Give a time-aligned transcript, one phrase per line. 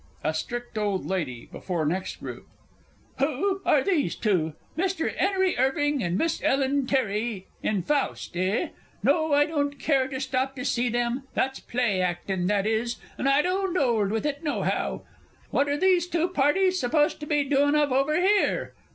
[0.23, 2.47] A STRICT OLD LADY (before next group).
[3.19, 4.53] Who are these two?
[4.75, 5.13] "Mr.
[5.15, 8.69] 'Enery Irving, and Miss Ellen Terry in Faust, eh?
[9.03, 13.29] No I don't care to stop to see them that's play actin', that is and
[13.29, 15.03] I don't 'old with it nohow!
[15.51, 18.73] What are these two parties supposed to be doin' of over here?